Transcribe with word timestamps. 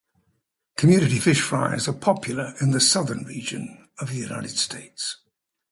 Community 0.77 1.19
fish 1.19 1.41
fries 1.41 1.87
are 1.87 1.93
popular 1.93 2.55
in 2.59 2.71
the 2.71 2.79
southern 2.79 3.23
region 3.25 3.87
of 3.99 4.09
the 4.09 4.15
United 4.15 4.57
States. 4.57 5.17